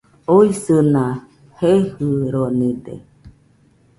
Uisɨna 0.35 1.03
jejɨronide 1.59 2.93